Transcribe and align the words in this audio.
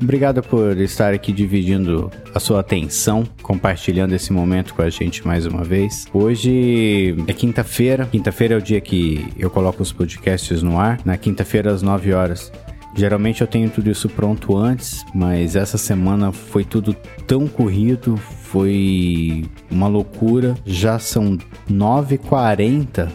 Obrigado 0.00 0.42
por 0.42 0.78
estar 0.78 1.12
aqui 1.12 1.32
dividindo 1.32 2.10
a 2.34 2.38
sua 2.38 2.60
atenção, 2.60 3.24
compartilhando 3.42 4.14
esse 4.14 4.32
momento 4.32 4.74
com 4.74 4.82
a 4.82 4.90
gente 4.90 5.26
mais 5.26 5.46
uma 5.46 5.64
vez. 5.64 6.06
Hoje 6.12 7.16
é 7.26 7.32
quinta-feira, 7.32 8.06
quinta-feira 8.06 8.54
é 8.54 8.58
o 8.58 8.62
dia 8.62 8.80
que 8.80 9.26
eu 9.38 9.50
coloco 9.50 9.82
os 9.82 9.92
podcasts 9.92 10.62
no 10.62 10.78
ar, 10.78 11.00
na 11.04 11.16
quinta-feira 11.16 11.72
às 11.72 11.82
9 11.82 12.12
horas. 12.12 12.52
Geralmente 12.94 13.42
eu 13.42 13.46
tenho 13.46 13.68
tudo 13.68 13.90
isso 13.90 14.08
pronto 14.08 14.56
antes, 14.56 15.04
mas 15.14 15.54
essa 15.54 15.76
semana 15.76 16.32
foi 16.32 16.64
tudo 16.64 16.94
tão 17.26 17.46
corrido, 17.46 18.16
foi 18.16 19.44
uma 19.70 19.86
loucura. 19.86 20.54
Já 20.64 20.98
são 20.98 21.36
9h40 21.70 23.08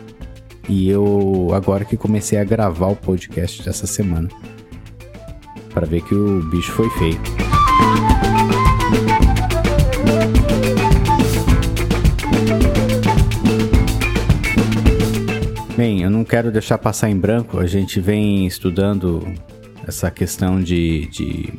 e 0.70 0.88
eu 0.88 1.50
agora 1.54 1.84
que 1.84 1.98
comecei 1.98 2.38
a 2.38 2.44
gravar 2.44 2.90
o 2.90 2.96
podcast 2.96 3.64
dessa 3.64 3.88
semana 3.88 4.30
para 5.74 5.88
ver 5.88 6.02
que 6.02 6.14
o 6.14 6.42
bicho 6.44 6.72
foi 6.74 6.90
feio. 6.92 7.20
Bem, 15.76 16.04
eu 16.04 16.10
não 16.10 16.24
quero 16.24 16.52
deixar 16.52 16.78
passar 16.78 17.10
em 17.10 17.18
branco, 17.18 17.60
a 17.60 17.66
gente 17.66 18.00
vem 18.00 18.46
estudando 18.46 19.26
essa 19.88 20.12
questão 20.12 20.62
de, 20.62 21.08
de 21.08 21.50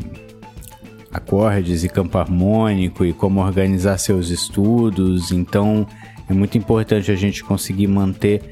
acordes 1.13 1.83
e 1.83 1.89
campo 1.89 2.19
harmônico 2.19 3.05
e 3.05 3.13
como 3.13 3.41
organizar 3.41 3.99
seus 3.99 4.31
estudos, 4.31 5.33
então 5.33 5.87
é 6.29 6.33
muito 6.33 6.57
importante 6.57 7.11
a 7.11 7.17
gente 7.17 7.43
conseguir 7.43 7.89
manter 7.89 8.43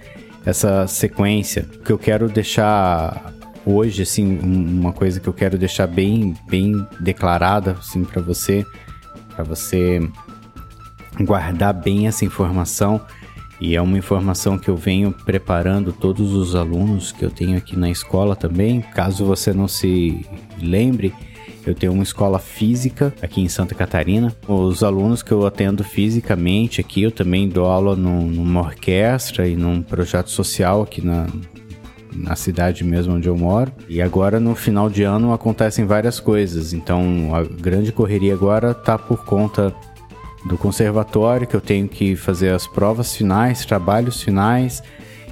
essa 0.45 0.87
sequência. 0.87 1.69
O 1.77 1.85
que 1.85 1.93
eu 1.93 1.99
quero 1.99 2.29
deixar 2.29 3.33
hoje, 3.71 4.03
assim, 4.03 4.39
uma 4.39 4.93
coisa 4.93 5.21
que 5.21 5.29
eu 5.29 5.33
quero 5.33 5.57
deixar 5.57 5.87
bem, 5.87 6.35
bem 6.49 6.87
declarada, 6.99 7.73
assim, 7.73 8.05
para 8.05 8.21
você, 8.21 8.65
para 9.35 9.45
você 9.45 10.01
guardar 11.21 11.75
bem 11.75 12.07
essa 12.07 12.25
informação. 12.25 13.01
E 13.61 13.77
é 13.77 13.83
uma 13.83 13.99
informação 13.99 14.59
que 14.59 14.71
eu 14.71 14.77
venho 14.77 15.13
preparando 15.13 15.93
todos 15.93 16.33
os 16.33 16.55
alunos 16.55 17.13
que 17.13 17.23
eu 17.23 17.31
tenho 17.31 17.59
aqui 17.59 17.77
na 17.77 17.91
escola 17.91 18.35
também. 18.35 18.81
Caso 18.81 19.25
você 19.25 19.53
não 19.53 19.69
se 19.69 20.25
lembre, 20.59 21.13
eu 21.67 21.75
tenho 21.75 21.93
uma 21.93 22.03
escola 22.03 22.39
física 22.39 23.13
aqui 23.21 23.43
em 23.43 23.49
Santa 23.49 23.75
Catarina. 23.75 24.35
Os 24.49 24.83
alunos 24.83 25.23
que 25.23 25.31
eu 25.31 25.47
atendo 25.47 25.85
fisicamente 25.85 26.81
aqui, 26.81 27.03
eu 27.03 27.11
também 27.11 27.51
dou 27.51 27.67
aula 27.67 27.95
numa 27.95 28.61
orquestra 28.61 29.47
e 29.47 29.55
num 29.55 29.83
projeto 29.83 30.31
social 30.31 30.83
aqui 30.83 31.05
na, 31.05 31.27
na 32.15 32.37
cidade 32.37 32.85
mesmo 32.85 33.15
onde 33.15 33.29
eu 33.29 33.37
moro. 33.37 33.73
E 33.89 34.01
agora 34.01 34.41
no 34.41 34.55
final 34.55 34.89
de 34.89 35.03
ano 35.03 35.33
acontecem 35.33 35.85
várias 35.85 36.21
coisas. 36.21 36.73
Então 36.73 37.35
a 37.35 37.43
grande 37.43 37.93
correria 37.93 38.35
agora 38.35 38.75
tá 38.75 38.99
por 38.99 39.25
conta 39.25 39.75
do 40.45 40.57
conservatório, 40.57 41.47
que 41.47 41.55
eu 41.55 41.61
tenho 41.61 41.89
que 41.89 42.17
fazer 42.17 42.51
as 42.51 42.67
provas 42.67 43.15
finais, 43.15 43.65
trabalhos 43.65 44.23
finais. 44.23 44.83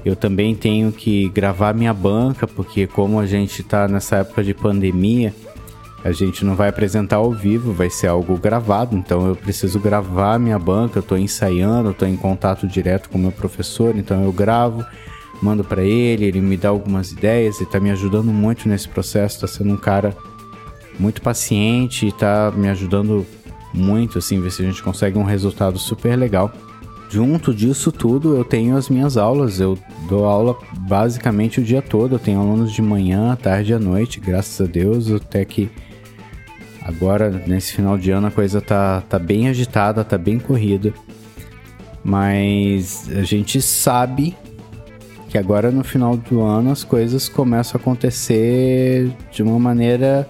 Eu 0.05 0.15
também 0.15 0.55
tenho 0.55 0.93
que 0.93 1.29
gravar 1.31 1.75
minha 1.75 1.93
banca, 1.93 2.47
porque 2.47 2.87
como 2.87 3.19
a 3.19 3.27
gente 3.27 3.63
está 3.63 3.89
nessa 3.89 4.17
época 4.17 4.45
de 4.45 4.55
pandemia, 4.55 5.35
a 6.05 6.13
gente 6.13 6.45
não 6.45 6.55
vai 6.55 6.69
apresentar 6.69 7.17
ao 7.17 7.33
vivo, 7.33 7.73
vai 7.73 7.91
ser 7.91 8.07
algo 8.07 8.37
gravado, 8.37 8.97
então 8.97 9.27
eu 9.27 9.35
preciso 9.35 9.81
gravar 9.81 10.39
minha 10.39 10.59
banca, 10.59 10.99
eu 10.99 11.01
estou 11.01 11.19
ensaiando, 11.19 11.91
estou 11.91 12.07
em 12.07 12.17
contato 12.17 12.67
direto 12.67 13.09
com 13.09 13.19
o 13.19 13.21
meu 13.21 13.33
professor, 13.33 13.97
então 13.97 14.23
eu 14.23 14.33
gravo, 14.33 14.85
mando 15.41 15.65
para 15.65 15.83
ele, 15.83 16.25
ele 16.25 16.41
me 16.41 16.57
dá 16.57 16.69
algumas 16.69 17.13
ideias, 17.13 17.57
ele 17.57 17.65
está 17.65 17.79
me 17.81 17.91
ajudando 17.91 18.33
muito 18.33 18.69
nesse 18.69 18.89
processo, 18.89 19.37
está 19.37 19.47
sendo 19.47 19.75
um 19.75 19.77
cara 19.77 20.17
muito 20.99 21.23
paciente 21.23 22.07
e 22.07 22.13
tá 22.13 22.53
me 22.55 22.69
ajudando 22.69 23.25
muito, 23.73 24.19
assim, 24.19 24.41
ver 24.41 24.51
se 24.51 24.63
a 24.63 24.67
gente 24.67 24.83
consegue 24.83 25.19
um 25.19 25.25
resultado 25.25 25.79
super 25.79 26.17
legal. 26.17 26.53
Junto 27.11 27.55
disso 27.55 27.91
tudo, 27.91 28.37
eu 28.37 28.45
tenho 28.45 28.77
as 28.77 28.89
minhas 28.91 29.17
aulas. 29.17 29.61
Eu 29.61 29.79
dou 30.09 30.27
aula 30.27 30.57
basicamente 30.81 31.61
o 31.61 31.65
dia 31.65 31.81
todo. 31.81 32.17
Eu 32.17 32.19
tenho 32.19 32.41
alunos 32.41 32.73
de 32.73 32.83
manhã, 32.83 33.35
tarde 33.35 33.73
e 33.73 33.75
à 33.75 33.79
noite, 33.79 34.21
graças 34.21 34.61
a 34.61 34.71
Deus. 34.71 35.11
Até 35.11 35.45
que 35.45 35.71
agora, 36.83 37.31
nesse 37.47 37.73
final 37.73 37.97
de 37.97 38.11
ano, 38.11 38.27
a 38.27 38.31
coisa 38.31 38.61
tá, 38.61 39.03
tá 39.09 39.19
bem 39.19 39.49
agitada, 39.49 40.05
tá 40.05 40.19
bem 40.19 40.39
corrida. 40.39 40.93
Mas 42.05 43.09
a 43.11 43.23
gente 43.23 43.61
sabe 43.63 44.37
que 45.29 45.39
agora 45.39 45.71
no 45.71 45.85
final 45.85 46.17
do 46.17 46.41
ano 46.41 46.73
as 46.73 46.83
coisas 46.83 47.29
começam 47.29 47.79
a 47.79 47.81
acontecer 47.81 49.13
de 49.31 49.43
uma 49.43 49.59
maneira 49.59 50.29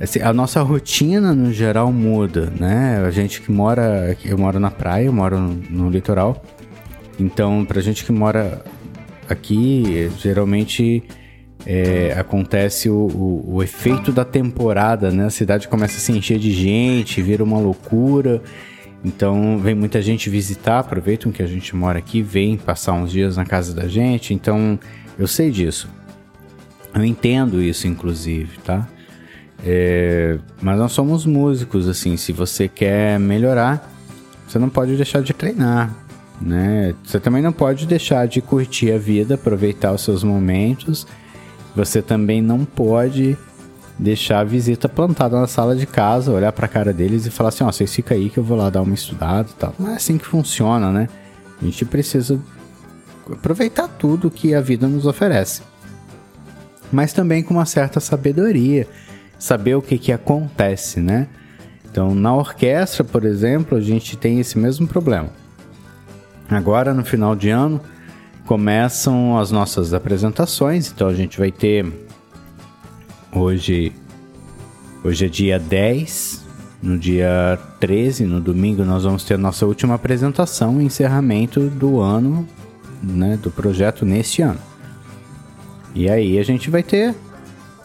Assim, 0.00 0.20
a 0.20 0.32
nossa 0.32 0.60
rotina 0.60 1.32
no 1.34 1.52
geral 1.52 1.92
muda, 1.92 2.52
né? 2.58 3.02
A 3.06 3.10
gente 3.10 3.40
que 3.40 3.50
mora, 3.50 4.16
eu 4.24 4.36
moro 4.36 4.58
na 4.58 4.70
praia, 4.70 5.06
eu 5.06 5.12
moro 5.12 5.38
no, 5.38 5.54
no 5.70 5.90
litoral. 5.90 6.44
Então, 7.18 7.64
pra 7.64 7.80
gente 7.80 8.04
que 8.04 8.10
mora 8.10 8.64
aqui, 9.28 10.10
geralmente 10.18 11.02
é, 11.64 12.12
acontece 12.18 12.90
o, 12.90 12.94
o, 12.94 13.54
o, 13.54 13.62
efeito 13.62 14.10
da 14.10 14.24
temporada, 14.24 15.10
né? 15.12 15.26
A 15.26 15.30
cidade 15.30 15.68
começa 15.68 15.96
a 15.96 16.00
se 16.00 16.12
encher 16.12 16.38
de 16.38 16.52
gente, 16.52 17.22
vira 17.22 17.44
uma 17.44 17.58
loucura. 17.58 18.42
Então, 19.04 19.58
vem 19.58 19.74
muita 19.74 20.00
gente 20.00 20.30
visitar, 20.30 20.78
aproveitam 20.78 21.30
que 21.30 21.42
a 21.42 21.46
gente 21.46 21.76
mora 21.76 21.98
aqui, 21.98 22.22
vem 22.22 22.56
passar 22.56 22.94
uns 22.94 23.12
dias 23.12 23.36
na 23.36 23.44
casa 23.44 23.74
da 23.74 23.86
gente. 23.86 24.32
Então, 24.32 24.78
eu 25.18 25.26
sei 25.28 25.50
disso. 25.50 25.88
Eu 26.94 27.04
entendo 27.04 27.60
isso, 27.60 27.86
inclusive, 27.86 28.58
tá? 28.64 28.88
É, 29.62 30.38
mas 30.60 30.78
nós 30.78 30.92
somos 30.92 31.26
músicos, 31.26 31.86
assim, 31.86 32.16
se 32.16 32.32
você 32.32 32.66
quer 32.66 33.18
melhorar, 33.18 33.90
você 34.46 34.58
não 34.58 34.68
pode 34.70 34.96
deixar 34.96 35.22
de 35.22 35.34
treinar, 35.34 35.94
né? 36.40 36.94
Você 37.04 37.20
também 37.20 37.42
não 37.42 37.52
pode 37.52 37.86
deixar 37.86 38.26
de 38.26 38.40
curtir 38.40 38.92
a 38.92 38.98
vida, 38.98 39.34
aproveitar 39.34 39.92
os 39.92 40.02
seus 40.02 40.22
momentos. 40.22 41.06
Você 41.74 42.00
também 42.00 42.40
não 42.40 42.64
pode 42.64 43.36
deixar 43.98 44.40
a 44.40 44.44
visita 44.44 44.88
plantada 44.88 45.38
na 45.40 45.46
sala 45.46 45.76
de 45.76 45.86
casa, 45.86 46.32
olhar 46.32 46.52
para 46.52 46.66
a 46.66 46.68
cara 46.68 46.92
deles 46.92 47.26
e 47.26 47.30
falar 47.30 47.50
assim: 47.50 47.64
ó, 47.64 47.68
oh, 47.68 47.72
vocês 47.72 47.94
ficam 47.94 48.16
aí 48.16 48.30
que 48.30 48.38
eu 48.38 48.44
vou 48.44 48.56
lá 48.56 48.70
dar 48.70 48.82
uma 48.82 48.94
estudada 48.94 49.48
e 49.50 49.54
tal. 49.54 49.74
Não 49.78 49.90
é 49.90 49.96
assim 49.96 50.18
que 50.18 50.26
funciona, 50.26 50.90
né? 50.90 51.08
A 51.60 51.64
gente 51.64 51.84
precisa 51.84 52.40
aproveitar 53.30 53.88
tudo 53.88 54.30
que 54.30 54.54
a 54.54 54.60
vida 54.60 54.86
nos 54.86 55.06
oferece, 55.06 55.62
mas 56.92 57.12
também 57.12 57.42
com 57.42 57.54
uma 57.54 57.66
certa 57.66 58.00
sabedoria 58.00 58.86
saber 59.38 59.74
o 59.74 59.82
que, 59.82 59.98
que 59.98 60.12
acontece, 60.12 61.00
né? 61.00 61.28
Então, 61.90 62.14
na 62.14 62.34
orquestra, 62.34 63.04
por 63.04 63.24
exemplo, 63.24 63.78
a 63.78 63.80
gente 63.80 64.16
tem 64.16 64.40
esse 64.40 64.58
mesmo 64.58 64.86
problema. 64.86 65.30
Agora, 66.50 66.92
no 66.92 67.04
final 67.04 67.36
de 67.36 67.50
ano, 67.50 67.80
começam 68.46 69.38
as 69.38 69.50
nossas 69.50 69.94
apresentações. 69.94 70.90
Então, 70.90 71.06
a 71.06 71.14
gente 71.14 71.38
vai 71.38 71.52
ter 71.52 71.86
hoje 73.34 73.92
hoje 75.02 75.26
é 75.26 75.28
dia 75.28 75.58
10, 75.58 76.44
no 76.82 76.98
dia 76.98 77.58
13, 77.80 78.24
no 78.24 78.40
domingo, 78.40 78.84
nós 78.84 79.04
vamos 79.04 79.24
ter 79.24 79.34
a 79.34 79.38
nossa 79.38 79.66
última 79.66 79.94
apresentação 79.94 80.80
e 80.80 80.84
encerramento 80.84 81.68
do 81.68 82.00
ano, 82.00 82.48
né, 83.02 83.38
do 83.42 83.50
projeto 83.50 84.06
neste 84.06 84.40
ano. 84.40 84.60
E 85.94 86.08
aí 86.08 86.38
a 86.38 86.42
gente 86.42 86.70
vai 86.70 86.82
ter 86.82 87.14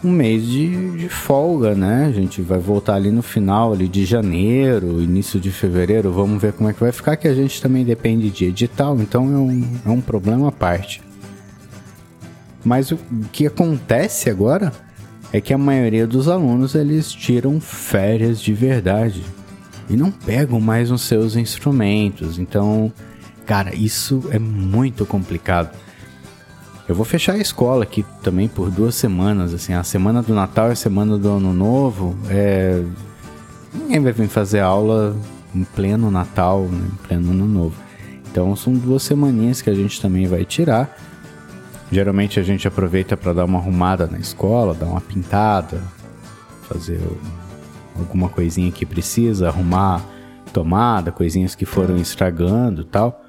um 0.03 0.11
mês 0.11 0.45
de, 0.45 0.97
de 0.97 1.09
folga, 1.09 1.75
né? 1.75 2.05
A 2.05 2.11
gente 2.11 2.41
vai 2.41 2.57
voltar 2.57 2.95
ali 2.95 3.11
no 3.11 3.21
final 3.21 3.73
ali 3.73 3.87
de 3.87 4.05
janeiro, 4.05 5.01
início 5.01 5.39
de 5.39 5.51
fevereiro, 5.51 6.11
vamos 6.11 6.41
ver 6.41 6.53
como 6.53 6.69
é 6.69 6.73
que 6.73 6.79
vai 6.79 6.91
ficar, 6.91 7.17
que 7.17 7.27
a 7.27 7.33
gente 7.33 7.61
também 7.61 7.83
depende 7.83 8.29
de 8.29 8.45
edital, 8.45 8.97
então 8.99 9.25
é 9.25 9.37
um, 9.37 9.67
é 9.85 9.89
um 9.89 10.01
problema 10.01 10.47
à 10.47 10.51
parte. 10.51 11.01
Mas 12.63 12.91
o 12.91 12.97
que 13.31 13.45
acontece 13.45 14.29
agora 14.29 14.71
é 15.31 15.39
que 15.39 15.53
a 15.53 15.57
maioria 15.57 16.07
dos 16.07 16.27
alunos 16.27 16.75
eles 16.75 17.11
tiram 17.11 17.59
férias 17.59 18.41
de 18.41 18.53
verdade 18.53 19.23
e 19.89 19.95
não 19.95 20.11
pegam 20.11 20.59
mais 20.59 20.91
os 20.91 21.01
seus 21.01 21.35
instrumentos. 21.35 22.37
Então, 22.37 22.91
cara, 23.45 23.75
isso 23.75 24.23
é 24.31 24.39
muito 24.39 25.05
complicado. 25.05 25.75
Eu 26.87 26.95
vou 26.95 27.05
fechar 27.05 27.33
a 27.33 27.37
escola 27.37 27.83
aqui 27.83 28.03
também 28.23 28.47
por 28.47 28.71
duas 28.71 28.95
semanas, 28.95 29.53
assim, 29.53 29.73
a 29.73 29.83
semana 29.83 30.23
do 30.23 30.33
Natal 30.33 30.69
e 30.69 30.71
a 30.71 30.75
semana 30.75 31.17
do 31.17 31.29
Ano 31.29 31.53
Novo. 31.53 32.17
É... 32.29 32.83
Ninguém 33.71 33.99
vai 33.99 34.11
vir 34.11 34.27
fazer 34.27 34.61
aula 34.61 35.15
em 35.53 35.63
pleno 35.63 36.09
Natal, 36.09 36.63
né, 36.63 36.87
em 36.91 37.07
pleno 37.07 37.31
Ano 37.31 37.45
Novo. 37.45 37.75
Então 38.31 38.55
são 38.55 38.73
duas 38.73 39.03
semaninhas 39.03 39.61
que 39.61 39.69
a 39.69 39.73
gente 39.73 40.01
também 40.01 40.25
vai 40.25 40.43
tirar. 40.45 40.97
Geralmente 41.91 42.39
a 42.39 42.43
gente 42.43 42.67
aproveita 42.67 43.17
para 43.17 43.33
dar 43.33 43.45
uma 43.45 43.57
arrumada 43.57 44.05
na 44.05 44.19
escola, 44.19 44.75
dar 44.75 44.85
uma 44.85 45.01
pintada, 45.01 45.81
fazer 46.67 47.01
alguma 47.97 48.29
coisinha 48.29 48.71
que 48.71 48.85
precisa, 48.85 49.47
arrumar 49.47 50.05
tomada, 50.53 51.11
coisinhas 51.11 51.55
que 51.55 51.65
foram 51.65 51.97
estragando 51.97 52.83
tal. 52.83 53.25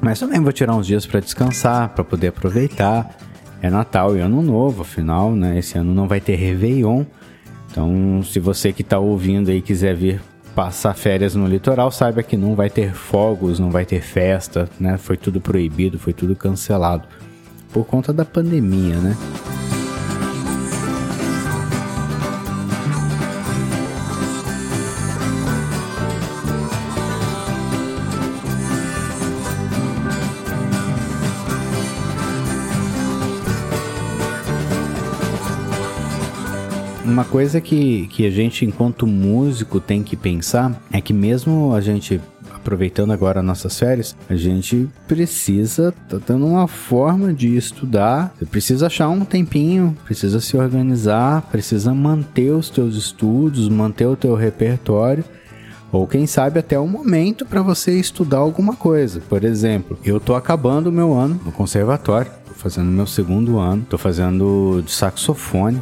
Mas 0.00 0.20
também 0.20 0.40
vou 0.40 0.52
tirar 0.52 0.74
uns 0.74 0.86
dias 0.86 1.06
para 1.06 1.20
descansar, 1.20 1.88
para 1.90 2.04
poder 2.04 2.28
aproveitar. 2.28 3.16
É 3.62 3.70
Natal 3.70 4.14
e 4.14 4.20
Ano 4.20 4.42
Novo, 4.42 4.82
afinal, 4.82 5.34
né? 5.34 5.58
Esse 5.58 5.78
ano 5.78 5.94
não 5.94 6.06
vai 6.06 6.20
ter 6.20 6.34
Réveillon. 6.34 7.04
Então, 7.70 8.22
se 8.22 8.38
você 8.38 8.74
que 8.74 8.82
está 8.82 8.98
ouvindo 8.98 9.50
aí 9.50 9.62
quiser 9.62 9.96
vir 9.96 10.20
passar 10.54 10.92
férias 10.94 11.34
no 11.34 11.46
litoral, 11.46 11.90
saiba 11.90 12.22
que 12.22 12.36
não 12.36 12.54
vai 12.54 12.68
ter 12.68 12.92
fogos, 12.92 13.58
não 13.58 13.70
vai 13.70 13.86
ter 13.86 14.02
festa, 14.02 14.68
né? 14.78 14.98
Foi 14.98 15.16
tudo 15.16 15.40
proibido, 15.40 15.98
foi 15.98 16.12
tudo 16.12 16.36
cancelado 16.36 17.08
por 17.74 17.84
conta 17.84 18.12
da 18.12 18.24
pandemia, 18.24 18.94
né? 18.98 19.16
Uma 37.04 37.24
coisa 37.24 37.60
que, 37.60 38.06
que 38.06 38.24
a 38.24 38.30
gente, 38.30 38.64
enquanto 38.64 39.04
músico, 39.04 39.80
tem 39.80 40.04
que 40.04 40.16
pensar 40.16 40.80
é 40.92 41.00
que, 41.00 41.12
mesmo 41.12 41.74
a 41.74 41.80
gente 41.80 42.20
aproveitando 42.64 43.12
agora 43.12 43.42
nossas 43.42 43.78
férias, 43.78 44.16
a 44.28 44.34
gente 44.34 44.88
precisa, 45.06 45.92
tá 46.08 46.18
dando 46.26 46.46
uma 46.46 46.66
forma 46.66 47.32
de 47.34 47.54
estudar, 47.54 48.34
você 48.38 48.46
precisa 48.46 48.86
achar 48.86 49.10
um 49.10 49.24
tempinho, 49.24 49.94
precisa 50.04 50.40
se 50.40 50.56
organizar, 50.56 51.42
precisa 51.52 51.92
manter 51.94 52.50
os 52.52 52.70
teus 52.70 52.96
estudos, 52.96 53.68
manter 53.68 54.06
o 54.06 54.16
teu 54.16 54.34
repertório 54.34 55.22
ou 55.92 56.08
quem 56.08 56.26
sabe 56.26 56.58
até 56.58 56.76
o 56.76 56.88
momento 56.88 57.46
para 57.46 57.62
você 57.62 57.92
estudar 57.92 58.38
alguma 58.38 58.74
coisa. 58.74 59.20
Por 59.28 59.44
exemplo, 59.44 59.96
eu 60.04 60.18
tô 60.18 60.34
acabando 60.34 60.88
o 60.88 60.92
meu 60.92 61.14
ano 61.14 61.40
no 61.44 61.52
conservatório, 61.52 62.32
tô 62.46 62.54
fazendo 62.54 62.90
meu 62.90 63.06
segundo 63.06 63.58
ano, 63.58 63.86
tô 63.88 63.96
fazendo 63.96 64.82
de 64.84 64.90
saxofone. 64.90 65.80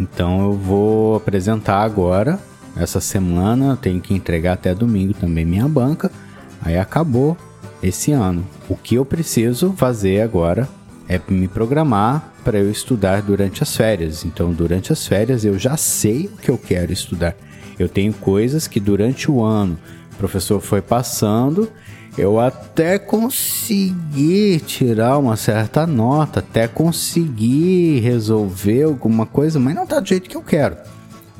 Então 0.00 0.42
eu 0.44 0.52
vou 0.52 1.16
apresentar 1.16 1.82
agora, 1.82 2.38
essa 2.76 3.00
semana, 3.00 3.78
tenho 3.80 4.00
que 4.00 4.14
entregar 4.14 4.52
até 4.52 4.74
domingo 4.74 5.14
também 5.14 5.44
minha 5.44 5.68
banca. 5.68 6.10
Aí 6.60 6.76
acabou 6.78 7.36
esse 7.82 8.12
ano. 8.12 8.44
O 8.68 8.76
que 8.76 8.96
eu 8.96 9.04
preciso 9.04 9.72
fazer 9.76 10.20
agora 10.20 10.68
é 11.08 11.20
me 11.28 11.48
programar 11.48 12.32
para 12.44 12.58
eu 12.58 12.70
estudar 12.70 13.22
durante 13.22 13.62
as 13.62 13.76
férias. 13.76 14.24
Então, 14.24 14.52
durante 14.52 14.92
as 14.92 15.06
férias 15.06 15.44
eu 15.44 15.58
já 15.58 15.76
sei 15.76 16.26
o 16.26 16.36
que 16.36 16.50
eu 16.50 16.58
quero 16.58 16.92
estudar. 16.92 17.36
Eu 17.78 17.88
tenho 17.88 18.12
coisas 18.12 18.66
que 18.66 18.80
durante 18.80 19.30
o 19.30 19.42
ano 19.42 19.78
o 20.12 20.16
professor 20.16 20.60
foi 20.60 20.80
passando 20.80 21.70
eu 22.16 22.40
até 22.40 22.98
consegui 22.98 24.58
tirar 24.60 25.18
uma 25.18 25.36
certa 25.36 25.86
nota, 25.86 26.40
até 26.40 26.66
consegui 26.66 28.00
resolver 28.00 28.84
alguma 28.84 29.26
coisa, 29.26 29.60
mas 29.60 29.74
não 29.74 29.86
tá 29.86 30.00
do 30.00 30.08
jeito 30.08 30.30
que 30.30 30.36
eu 30.36 30.42
quero. 30.42 30.76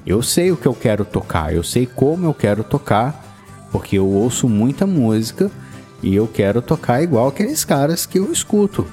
Eu 0.07 0.23
sei 0.23 0.53
o 0.53 0.57
que 0.57 0.67
eu 0.67 0.75
quero 0.75 1.05
tocar, 1.05 1.53
eu 1.53 1.65
sei 1.65 1.85
como 1.85 2.27
eu 2.27 2.33
quero 2.33 2.63
tocar, 2.63 3.25
porque 3.73 3.99
eu 3.99 4.07
ouço 4.07 4.49
muita 4.49 4.87
música 4.87 5.51
e 6.03 6.15
eu 6.15 6.29
quero 6.29 6.63
tocar 6.63 7.03
igual 7.03 7.27
aqueles 7.27 7.65
caras 7.65 8.07
que 8.07 8.19
eu 8.19 8.31
escuto. 8.31 8.87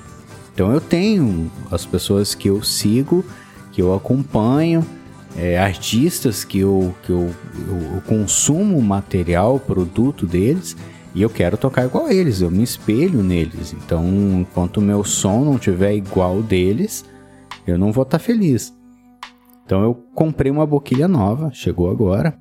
Então 0.53 0.71
eu 0.71 0.81
tenho 0.81 1.51
as 1.71 1.85
pessoas 1.85 2.33
que 2.33 2.49
eu 2.49 2.63
sigo, 2.63 3.23
que 3.71 3.81
eu 3.81 3.93
acompanho, 3.93 4.83
é, 5.37 5.59
artistas 5.59 6.43
que 6.43 6.59
eu, 6.59 6.95
que 7.03 7.11
eu, 7.11 7.29
eu, 7.67 7.95
eu 7.95 8.01
consumo 8.07 8.81
material, 8.81 9.59
produto 9.59 10.25
deles 10.25 10.75
e 11.13 11.21
eu 11.21 11.29
quero 11.29 11.57
tocar 11.57 11.85
igual 11.85 12.07
a 12.07 12.13
eles, 12.13 12.41
eu 12.41 12.49
me 12.49 12.63
espelho 12.63 13.21
neles. 13.21 13.71
Então, 13.73 14.03
enquanto 14.41 14.77
o 14.77 14.81
meu 14.81 15.03
som 15.03 15.43
não 15.45 15.59
tiver 15.59 15.93
igual 15.93 16.41
deles, 16.41 17.05
eu 17.67 17.77
não 17.77 17.91
vou 17.91 18.01
estar 18.01 18.17
tá 18.17 18.23
feliz. 18.23 18.73
Então 19.65 19.83
eu 19.83 19.93
comprei 20.13 20.51
uma 20.51 20.65
boquilha 20.65 21.07
nova, 21.07 21.51
chegou 21.51 21.89
agora. 21.89 22.37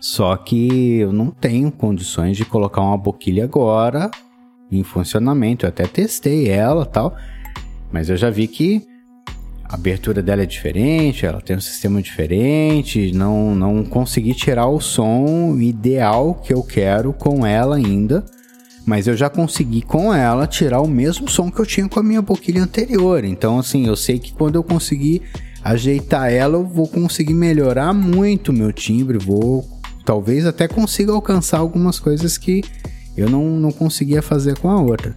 Só 0.00 0.36
que 0.36 0.98
eu 0.98 1.12
não 1.12 1.30
tenho 1.30 1.70
condições 1.72 2.36
de 2.36 2.44
colocar 2.44 2.80
uma 2.82 2.98
boquilha 2.98 3.44
agora 3.44 4.10
em 4.70 4.82
funcionamento. 4.82 5.64
Eu 5.64 5.70
até 5.70 5.86
testei 5.86 6.48
ela, 6.48 6.84
tal, 6.84 7.16
mas 7.90 8.08
eu 8.08 8.16
já 8.16 8.30
vi 8.30 8.46
que 8.46 8.86
a 9.64 9.74
abertura 9.74 10.22
dela 10.22 10.42
é 10.42 10.46
diferente, 10.46 11.26
ela 11.26 11.40
tem 11.40 11.56
um 11.56 11.60
sistema 11.60 12.00
diferente, 12.00 13.12
não, 13.12 13.54
não 13.54 13.84
consegui 13.84 14.32
tirar 14.32 14.68
o 14.68 14.80
som 14.80 15.56
ideal 15.58 16.34
que 16.34 16.52
eu 16.52 16.62
quero 16.62 17.12
com 17.12 17.44
ela 17.44 17.76
ainda, 17.76 18.24
mas 18.86 19.08
eu 19.08 19.16
já 19.16 19.28
consegui 19.28 19.82
com 19.82 20.14
ela 20.14 20.46
tirar 20.46 20.80
o 20.80 20.86
mesmo 20.86 21.28
som 21.28 21.50
que 21.50 21.60
eu 21.60 21.66
tinha 21.66 21.88
com 21.88 21.98
a 21.98 22.02
minha 22.02 22.22
boquilha 22.22 22.62
anterior. 22.62 23.24
Então, 23.24 23.58
assim, 23.58 23.86
eu 23.86 23.96
sei 23.96 24.20
que 24.20 24.32
quando 24.32 24.54
eu 24.54 24.62
conseguir 24.62 25.22
ajeitar 25.66 26.32
ela, 26.32 26.56
eu 26.56 26.64
vou 26.64 26.86
conseguir 26.86 27.34
melhorar 27.34 27.92
muito 27.92 28.52
meu 28.52 28.72
timbre, 28.72 29.18
vou 29.18 29.66
talvez 30.04 30.46
até 30.46 30.68
consiga 30.68 31.12
alcançar 31.12 31.58
algumas 31.58 31.98
coisas 31.98 32.38
que 32.38 32.62
eu 33.16 33.28
não, 33.28 33.44
não 33.44 33.72
conseguia 33.72 34.22
fazer 34.22 34.56
com 34.58 34.70
a 34.70 34.80
outra. 34.80 35.16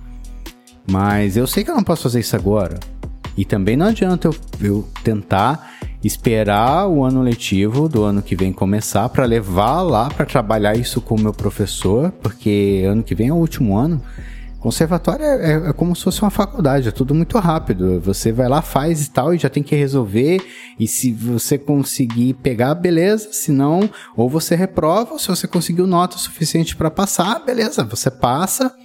Mas 0.90 1.38
eu 1.38 1.46
sei 1.46 1.63
que 1.63 1.69
eu 1.69 1.75
não 1.75 1.84
posso 1.84 2.04
fazer 2.04 2.22
isso 2.22 2.36
agora. 2.36 2.80
E 3.38 3.46
também 3.46 3.78
não 3.78 3.86
adianta 3.86 4.28
eu, 4.28 4.36
eu 4.60 4.88
tentar 5.04 5.78
esperar 6.04 6.88
o 6.88 7.04
ano 7.04 7.22
letivo 7.22 7.88
do 7.88 8.04
ano 8.04 8.22
que 8.22 8.36
vem 8.36 8.52
começar 8.52 9.07
para 9.10 9.25
levar 9.25 9.81
lá 9.81 10.10
para 10.10 10.25
trabalhar 10.25 10.75
isso 10.75 11.00
com 11.00 11.16
o 11.16 11.22
meu 11.22 11.34
professor, 11.34 12.12
porque 12.24 12.84
ano 12.88 13.04
que 13.04 13.13
vem 13.13 13.28
é 13.28 13.34
o 13.34 13.38
último 13.38 13.78
ano. 13.78 14.02
Conservatório 14.59 15.23
é, 15.23 15.51
é, 15.51 15.69
é, 15.69 15.73
como 15.73 15.95
se 15.95 16.03
fosse 16.03 16.21
uma 16.21 16.29
faculdade, 16.29 16.89
é 16.89 16.91
tudo 16.91 17.15
muito 17.15 17.38
rápido. 17.39 18.01
Você 18.01 18.31
vai 18.31 18.50
lá, 18.50 18.61
faz 18.61 19.06
e 19.06 19.09
tal, 19.09 19.33
e 19.33 19.38
já 19.38 19.50
tem 19.50 19.63
que 19.63 19.75
resolver. 19.75 20.45
E 20.78 20.85
se 20.85 21.13
você 21.13 21.57
conseguir 21.57 22.33
pegar, 22.35 22.75
beleza. 22.75 23.31
Se 23.31 23.51
não, 23.51 23.89
ou 24.18 24.30
você 24.30 24.56
reprova, 24.56 25.13
ou 25.13 25.19
se 25.19 25.30
você 25.30 25.47
conseguiu 25.47 25.87
nota 25.87 26.18
suficiente 26.18 26.75
para 26.75 26.92
passar, 26.92 27.39
beleza, 27.45 27.85
você 27.85 28.11
passa 28.11 28.75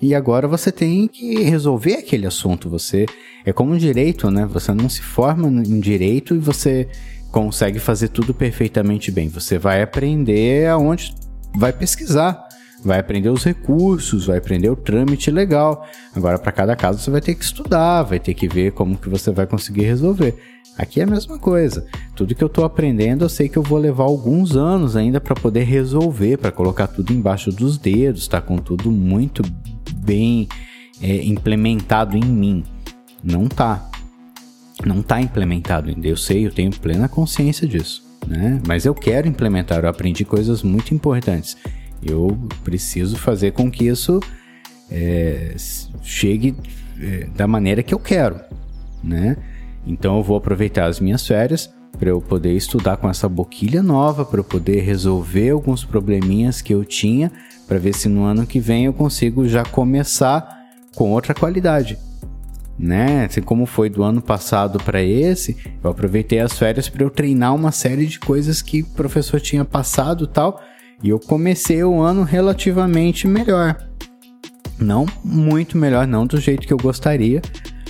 e 0.00 0.14
agora 0.14 0.48
você 0.48 0.72
tem 0.72 1.06
que 1.06 1.42
resolver 1.42 1.94
aquele 1.94 2.26
assunto. 2.26 2.70
Você 2.70 3.04
é 3.44 3.52
como 3.52 3.74
um 3.74 3.78
direito, 3.78 4.30
né? 4.30 4.46
Você 4.46 4.72
não 4.72 4.88
se 4.88 5.02
forma 5.02 5.48
em 5.48 5.78
direito 5.78 6.34
e 6.34 6.38
você 6.38 6.88
consegue 7.30 7.78
fazer 7.78 8.08
tudo 8.08 8.32
perfeitamente 8.32 9.10
bem. 9.10 9.28
Você 9.28 9.58
vai 9.58 9.82
aprender 9.82 10.68
aonde 10.68 11.14
vai 11.54 11.72
pesquisar, 11.72 12.47
vai 12.84 12.98
aprender 12.98 13.28
os 13.28 13.44
recursos, 13.44 14.26
vai 14.26 14.38
aprender 14.38 14.70
o 14.70 14.76
trâmite 14.76 15.30
legal. 15.30 15.86
Agora 16.14 16.38
para 16.38 16.52
cada 16.52 16.76
caso 16.76 16.98
você 16.98 17.10
vai 17.10 17.20
ter 17.20 17.34
que 17.34 17.44
estudar, 17.44 18.02
vai 18.02 18.18
ter 18.18 18.34
que 18.34 18.48
ver 18.48 18.72
como 18.72 18.96
que 18.96 19.08
você 19.08 19.30
vai 19.30 19.46
conseguir 19.46 19.82
resolver. 19.82 20.36
Aqui 20.78 21.00
é 21.00 21.02
a 21.02 21.06
mesma 21.06 21.40
coisa. 21.40 21.84
Tudo 22.14 22.36
que 22.36 22.42
eu 22.42 22.46
estou 22.46 22.64
aprendendo, 22.64 23.24
eu 23.24 23.28
sei 23.28 23.48
que 23.48 23.56
eu 23.56 23.62
vou 23.64 23.78
levar 23.78 24.04
alguns 24.04 24.56
anos 24.56 24.94
ainda 24.94 25.20
para 25.20 25.34
poder 25.34 25.64
resolver, 25.64 26.36
para 26.38 26.52
colocar 26.52 26.86
tudo 26.86 27.12
embaixo 27.12 27.50
dos 27.50 27.76
dedos, 27.76 28.28
tá 28.28 28.40
com 28.40 28.58
tudo 28.58 28.88
muito 28.92 29.42
bem 29.96 30.48
é, 31.02 31.24
implementado 31.24 32.16
em 32.16 32.24
mim. 32.24 32.64
Não 33.22 33.48
tá. 33.48 33.90
Não 34.86 35.02
tá 35.02 35.20
implementado 35.20 35.88
ainda. 35.88 36.06
Eu 36.06 36.16
sei, 36.16 36.46
eu 36.46 36.52
tenho 36.52 36.70
plena 36.70 37.08
consciência 37.08 37.66
disso. 37.66 38.04
Né? 38.24 38.60
Mas 38.64 38.84
eu 38.84 38.94
quero 38.94 39.26
implementar, 39.26 39.82
eu 39.82 39.88
aprendi 39.88 40.24
coisas 40.24 40.62
muito 40.62 40.94
importantes. 40.94 41.56
Eu 42.02 42.38
preciso 42.62 43.16
fazer 43.16 43.52
com 43.52 43.70
que 43.70 43.86
isso 43.86 44.20
é, 44.90 45.54
chegue 46.02 46.54
é, 47.00 47.26
da 47.36 47.46
maneira 47.46 47.82
que 47.82 47.94
eu 47.94 47.98
quero, 47.98 48.40
né? 49.02 49.36
Então 49.86 50.18
eu 50.18 50.22
vou 50.22 50.36
aproveitar 50.36 50.86
as 50.86 51.00
minhas 51.00 51.26
férias 51.26 51.70
para 51.98 52.10
eu 52.10 52.20
poder 52.20 52.52
estudar 52.52 52.96
com 52.96 53.08
essa 53.08 53.28
boquilha 53.28 53.82
nova, 53.82 54.24
para 54.24 54.40
eu 54.40 54.44
poder 54.44 54.80
resolver 54.80 55.50
alguns 55.50 55.84
probleminhas 55.84 56.60
que 56.60 56.72
eu 56.72 56.84
tinha 56.84 57.32
para 57.66 57.78
ver 57.78 57.94
se 57.94 58.08
no 58.08 58.24
ano 58.24 58.46
que 58.46 58.60
vem 58.60 58.86
eu 58.86 58.92
consigo 58.92 59.48
já 59.48 59.64
começar 59.64 60.56
com 60.94 61.10
outra 61.10 61.34
qualidade. 61.34 61.98
Né? 62.78 63.24
Assim 63.24 63.42
como 63.42 63.66
foi 63.66 63.90
do 63.90 64.02
ano 64.02 64.22
passado 64.22 64.78
para 64.78 65.02
esse, 65.02 65.56
eu 65.82 65.90
aproveitei 65.90 66.38
as 66.38 66.56
férias 66.56 66.88
para 66.88 67.02
eu 67.02 67.10
treinar 67.10 67.54
uma 67.54 67.72
série 67.72 68.06
de 68.06 68.20
coisas 68.20 68.62
que 68.62 68.82
o 68.82 68.86
professor 68.86 69.40
tinha 69.40 69.64
passado 69.64 70.26
tal, 70.26 70.62
e 71.02 71.10
eu 71.10 71.18
comecei 71.18 71.82
o 71.82 72.00
ano 72.00 72.22
relativamente 72.22 73.26
melhor. 73.26 73.76
Não 74.78 75.06
muito 75.24 75.76
melhor, 75.76 76.06
não 76.06 76.26
do 76.26 76.40
jeito 76.40 76.66
que 76.66 76.72
eu 76.72 76.78
gostaria, 76.78 77.42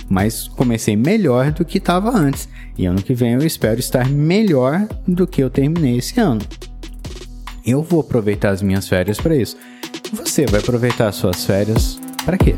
mas 0.09 0.47
comecei 0.47 0.95
melhor 0.95 1.51
do 1.51 1.63
que 1.63 1.77
estava 1.77 2.09
antes. 2.09 2.49
E 2.77 2.85
ano 2.85 3.01
que 3.01 3.13
vem 3.13 3.33
eu 3.33 3.45
espero 3.45 3.79
estar 3.79 4.09
melhor 4.09 4.87
do 5.07 5.27
que 5.27 5.43
eu 5.43 5.49
terminei 5.49 5.97
esse 5.97 6.19
ano. 6.19 6.41
Eu 7.65 7.83
vou 7.83 7.99
aproveitar 7.99 8.49
as 8.49 8.61
minhas 8.61 8.87
férias 8.87 9.19
para 9.19 9.35
isso. 9.35 9.57
Você 10.13 10.45
vai 10.45 10.59
aproveitar 10.59 11.07
as 11.07 11.15
suas 11.15 11.45
férias 11.45 11.99
para 12.25 12.37
quê? 12.37 12.55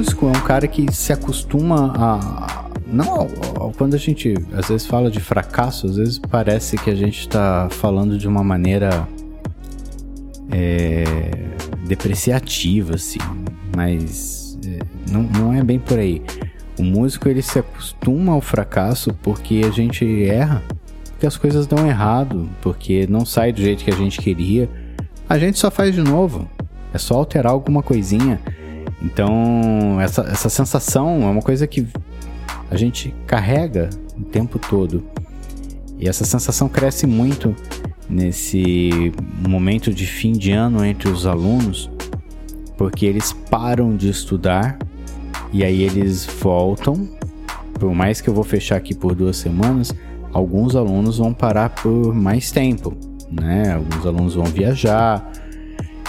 Músico 0.00 0.26
é 0.26 0.30
um 0.30 0.40
cara 0.40 0.66
que 0.66 0.90
se 0.94 1.12
acostuma 1.12 1.92
a. 1.94 2.70
Não, 2.86 3.28
quando 3.76 3.94
a 3.94 3.98
gente 3.98 4.34
às 4.54 4.68
vezes 4.68 4.86
fala 4.86 5.10
de 5.10 5.20
fracasso, 5.20 5.86
às 5.86 5.96
vezes 5.96 6.18
parece 6.18 6.78
que 6.78 6.88
a 6.88 6.94
gente 6.94 7.20
está 7.20 7.68
falando 7.70 8.16
de 8.16 8.26
uma 8.26 8.42
maneira 8.42 9.06
é, 10.50 11.04
depreciativa, 11.86 12.94
assim, 12.94 13.18
mas 13.76 14.58
é, 14.66 14.78
não, 15.12 15.22
não 15.22 15.52
é 15.52 15.62
bem 15.62 15.78
por 15.78 15.98
aí. 15.98 16.22
O 16.78 16.82
músico 16.82 17.28
ele 17.28 17.42
se 17.42 17.58
acostuma 17.58 18.32
ao 18.32 18.40
fracasso 18.40 19.14
porque 19.22 19.60
a 19.66 19.70
gente 19.70 20.24
erra, 20.24 20.62
porque 21.10 21.26
as 21.26 21.36
coisas 21.36 21.66
dão 21.66 21.86
errado, 21.86 22.48
porque 22.62 23.06
não 23.06 23.26
sai 23.26 23.52
do 23.52 23.60
jeito 23.60 23.84
que 23.84 23.90
a 23.90 23.96
gente 23.96 24.18
queria. 24.18 24.66
A 25.28 25.38
gente 25.38 25.58
só 25.58 25.70
faz 25.70 25.94
de 25.94 26.00
novo. 26.00 26.48
É 26.92 26.98
só 26.98 27.16
alterar 27.16 27.52
alguma 27.52 27.82
coisinha. 27.82 28.40
Então, 29.02 30.00
essa, 30.00 30.22
essa 30.22 30.48
sensação 30.48 31.22
é 31.22 31.30
uma 31.30 31.42
coisa 31.42 31.66
que 31.66 31.86
a 32.70 32.76
gente 32.76 33.14
carrega 33.26 33.90
o 34.16 34.22
tempo 34.24 34.58
todo. 34.58 35.02
E 35.98 36.08
essa 36.08 36.24
sensação 36.24 36.68
cresce 36.68 37.06
muito 37.06 37.54
nesse 38.08 39.12
momento 39.46 39.92
de 39.92 40.06
fim 40.06 40.32
de 40.32 40.52
ano 40.52 40.84
entre 40.84 41.08
os 41.08 41.26
alunos, 41.26 41.90
porque 42.76 43.06
eles 43.06 43.32
param 43.32 43.96
de 43.96 44.08
estudar 44.08 44.78
e 45.52 45.64
aí 45.64 45.82
eles 45.82 46.26
voltam. 46.26 47.08
Por 47.74 47.94
mais 47.94 48.20
que 48.20 48.28
eu 48.28 48.34
vou 48.34 48.44
fechar 48.44 48.76
aqui 48.76 48.94
por 48.94 49.14
duas 49.14 49.36
semanas, 49.36 49.94
alguns 50.32 50.76
alunos 50.76 51.18
vão 51.18 51.32
parar 51.32 51.70
por 51.70 52.14
mais 52.14 52.50
tempo, 52.50 52.96
né? 53.30 53.74
Alguns 53.74 54.06
alunos 54.06 54.34
vão 54.34 54.44
viajar, 54.44 55.30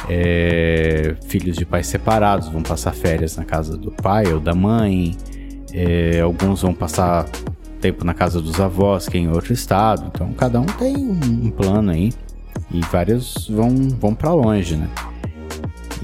é, 0.10 1.16
filhos 1.28 1.56
de 1.56 1.66
pais 1.66 1.88
separados 1.88 2.50
vão 2.50 2.62
passar 2.62 2.94
férias 2.94 3.36
na 3.38 3.46
casa 3.46 3.78
do 3.78 3.92
pai 3.92 4.32
ou 4.32 4.40
da 4.40 4.54
mãe, 4.54 5.16
é, 5.74 6.20
alguns 6.22 6.62
vão 6.62 6.74
passar 6.74 7.26
tempo 7.80 8.06
na 8.06 8.14
casa 8.14 8.42
dos 8.42 8.60
avós, 8.60 9.10
que 9.10 9.18
é 9.18 9.22
em 9.22 9.30
outro 9.30 9.54
estado. 9.54 10.10
Então 10.14 10.32
cada 10.34 10.60
um 10.60 10.66
tem 10.66 10.96
um, 10.96 11.50
plano 11.50 11.92
aí 11.92 12.14
e 12.70 12.80
vários 12.92 13.48
vão, 13.50 13.70
vão 14.00 14.14
para 14.14 14.34
longe, 14.34 14.76
né? 14.76 14.88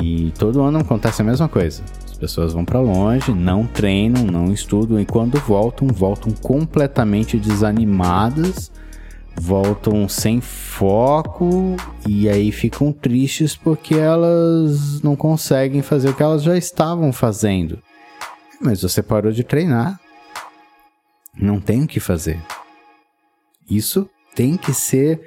E 0.02 0.32
todo 0.38 0.62
ano 0.62 0.80
acontece 0.80 1.22
a 1.22 1.26
mesma 1.26 1.48
coisa. 1.48 1.84
As 2.06 2.18
pessoas 2.18 2.54
vão 2.54 2.66
para 2.66 2.80
longe, 2.80 3.32
não 3.32 3.66
treinam, 3.66 4.26
não 4.26 4.52
estudam 4.52 5.00
e 5.00 5.06
quando 5.06 5.40
voltam, 5.40 5.88
voltam 5.88 6.32
completamente 6.32 7.38
desanimadas, 7.38 8.72
voltam 9.40 10.10
sem 10.10 10.42
foco 10.42 11.76
e 12.08 12.28
aí 12.28 12.52
ficam 12.52 12.92
tristes 12.92 13.56
porque 13.56 13.96
elas 13.96 15.02
não 15.02 15.16
conseguem 15.16 15.82
fazer 15.82 16.10
o 16.10 16.14
que 16.14 16.24
elas 16.24 16.44
já 16.44 16.58
estavam 16.58 17.14
fazendo. 17.14 17.82
Mas 18.60 18.82
você 18.82 19.04
parou 19.04 19.32
de 19.32 19.44
treinar. 19.44 20.00
Não 21.40 21.60
tem 21.60 21.84
o 21.84 21.88
que 21.88 22.00
fazer. 22.00 22.42
Isso 23.70 24.10
tem 24.34 24.58
que 24.58 24.74
ser 24.74 25.22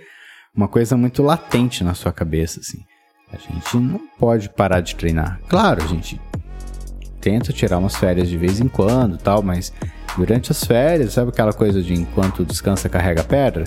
uma 0.54 0.66
coisa 0.66 0.96
muito 0.96 1.22
latente 1.22 1.84
na 1.84 1.94
sua 1.94 2.12
cabeça, 2.12 2.60
assim. 2.60 2.84
A 3.32 3.36
gente 3.36 3.76
não 3.76 4.00
pode 4.18 4.48
parar 4.48 4.80
de 4.80 4.96
treinar. 4.96 5.40
Claro, 5.48 5.84
a 5.84 5.86
gente 5.86 6.20
tenta 7.20 7.52
tirar 7.52 7.78
umas 7.78 7.94
férias 7.94 8.28
de 8.28 8.36
vez 8.36 8.60
em 8.60 8.66
quando 8.66 9.18
tal, 9.18 9.40
mas 9.42 9.72
durante 10.16 10.50
as 10.50 10.64
férias, 10.64 11.12
sabe 11.12 11.30
aquela 11.30 11.52
coisa 11.52 11.80
de 11.80 11.94
enquanto 11.94 12.44
descansa 12.44 12.88
carrega 12.88 13.22
pedra? 13.22 13.64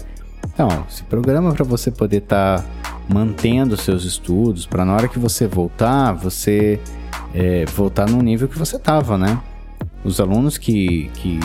Então, 0.47 0.85
se 0.89 1.03
programa 1.03 1.53
para 1.53 1.63
você 1.63 1.91
poder 1.91 2.17
estar 2.17 2.61
tá 2.61 2.65
mantendo 3.07 3.75
seus 3.77 4.03
estudos, 4.03 4.65
para 4.65 4.85
na 4.85 4.93
hora 4.93 5.07
que 5.07 5.19
você 5.19 5.47
voltar, 5.47 6.13
você 6.13 6.79
é, 7.33 7.65
voltar 7.65 8.09
no 8.09 8.21
nível 8.21 8.47
que 8.47 8.57
você 8.57 8.75
estava, 8.75 9.17
né? 9.17 9.39
Os 10.03 10.19
alunos 10.19 10.57
que, 10.57 11.09
que, 11.15 11.39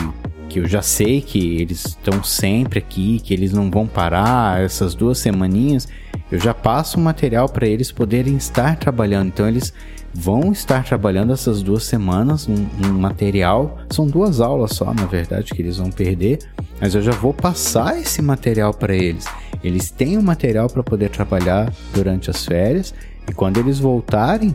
que 0.49 0.59
eu 0.59 0.67
já 0.67 0.81
sei 0.81 1.21
que 1.21 1.57
eles 1.61 1.85
estão 1.85 2.23
sempre 2.23 2.79
aqui, 2.79 3.19
que 3.19 3.33
eles 3.33 3.53
não 3.53 3.69
vão 3.71 3.87
parar 3.87 4.61
essas 4.61 4.93
duas 4.93 5.17
semaninhas, 5.17 5.87
eu 6.31 6.39
já 6.39 6.53
passo 6.53 6.99
o 6.99 7.01
material 7.01 7.49
para 7.49 7.67
eles 7.67 7.91
poderem 7.91 8.35
estar 8.35 8.77
trabalhando. 8.77 9.27
Então, 9.27 9.47
eles 9.47 9.73
vão 10.13 10.51
estar 10.51 10.83
trabalhando 10.83 11.33
essas 11.33 11.61
duas 11.61 11.83
semanas 11.83 12.47
um, 12.47 12.67
um, 12.85 12.99
material. 12.99 13.79
São 13.89 14.07
duas 14.07 14.41
aulas 14.41 14.71
só, 14.71 14.93
na 14.93 15.05
verdade, 15.05 15.53
que 15.53 15.61
eles 15.61 15.77
vão 15.77 15.91
perder, 15.91 16.39
mas 16.79 16.95
eu 16.95 17.01
já 17.01 17.11
vou 17.11 17.33
passar 17.33 17.99
esse 17.99 18.21
material 18.21 18.73
para 18.73 18.95
eles. 18.95 19.25
Eles 19.63 19.91
têm 19.91 20.17
o 20.17 20.23
material 20.23 20.69
para 20.69 20.83
poder 20.83 21.09
trabalhar 21.09 21.71
durante 21.93 22.29
as 22.29 22.45
férias 22.45 22.93
e 23.27 23.33
quando 23.33 23.57
eles 23.57 23.79
voltarem, 23.79 24.53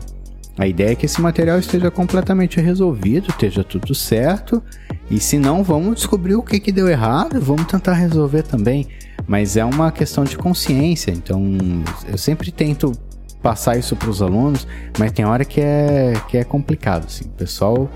a 0.57 0.67
ideia 0.67 0.91
é 0.91 0.95
que 0.95 1.05
esse 1.05 1.21
material 1.21 1.59
esteja 1.59 1.91
completamente 1.91 2.61
resolvido, 2.61 3.29
esteja 3.29 3.63
tudo 3.63 3.93
certo. 3.93 4.63
E 5.11 5.19
se 5.19 5.37
não, 5.37 5.63
vamos 5.63 5.95
descobrir 5.95 6.35
o 6.35 6.41
que, 6.41 6.59
que 6.59 6.71
deu 6.71 6.87
errado, 6.87 7.39
vamos 7.41 7.65
tentar 7.65 7.93
resolver 7.93 8.43
também. 8.43 8.87
Mas 9.27 9.57
é 9.57 9.65
uma 9.65 9.91
questão 9.91 10.23
de 10.23 10.37
consciência, 10.37 11.11
então 11.11 11.41
eu 12.07 12.17
sempre 12.17 12.51
tento 12.51 12.91
passar 13.41 13.77
isso 13.77 13.95
para 13.95 14.09
os 14.09 14.21
alunos, 14.21 14.67
mas 14.97 15.11
tem 15.11 15.23
hora 15.23 15.45
que 15.45 15.61
é, 15.61 16.13
que 16.27 16.37
é 16.37 16.43
complicado, 16.43 17.05
assim. 17.05 17.25
O 17.25 17.29
pessoal, 17.29 17.89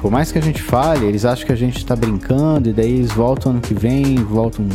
por 0.00 0.10
mais 0.10 0.32
que 0.32 0.38
a 0.38 0.40
gente 0.40 0.62
fale, 0.62 1.06
eles 1.06 1.24
acham 1.24 1.46
que 1.46 1.52
a 1.52 1.56
gente 1.56 1.76
está 1.76 1.94
brincando 1.94 2.70
e 2.70 2.72
daí 2.72 2.90
eles 2.90 3.12
voltam 3.12 3.52
ano 3.52 3.60
que 3.60 3.74
vem, 3.74 4.16
voltam... 4.16 4.66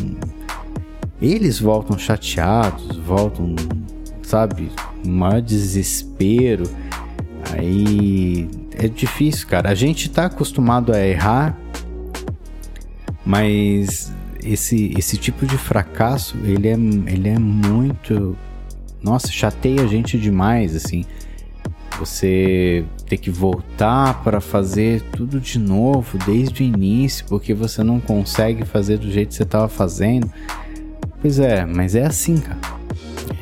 Eles 1.21 1.59
voltam 1.59 1.97
chateados, 1.97 2.95
voltam, 2.97 3.55
sabe, 4.21 4.71
maior 5.05 5.41
desespero. 5.41 6.63
Aí 7.51 8.47
é 8.77 8.87
difícil, 8.87 9.47
cara. 9.47 9.69
A 9.69 9.75
gente 9.75 10.09
tá 10.09 10.25
acostumado 10.25 10.93
a 10.93 10.99
errar, 11.05 11.57
mas 13.25 14.13
esse, 14.43 14.93
esse 14.97 15.17
tipo 15.17 15.45
de 15.45 15.57
fracasso, 15.57 16.37
ele 16.43 16.67
é, 16.67 16.73
ele 16.73 17.29
é 17.29 17.39
muito 17.39 18.37
nossa, 19.01 19.31
chateia 19.31 19.81
a 19.81 19.87
gente 19.87 20.17
demais, 20.17 20.75
assim. 20.75 21.05
Você 21.97 22.85
ter 23.07 23.17
que 23.17 23.29
voltar 23.29 24.23
para 24.23 24.39
fazer 24.39 25.01
tudo 25.11 25.39
de 25.39 25.59
novo 25.59 26.17
desde 26.25 26.63
o 26.63 26.65
início, 26.65 27.25
porque 27.27 27.53
você 27.53 27.83
não 27.83 27.99
consegue 27.99 28.65
fazer 28.65 28.97
do 28.97 29.11
jeito 29.11 29.29
que 29.29 29.35
você 29.35 29.43
estava 29.43 29.67
fazendo. 29.67 30.29
Pois 31.21 31.39
é, 31.39 31.65
mas 31.65 31.95
é 31.95 32.05
assim, 32.05 32.37
cara. 32.37 32.59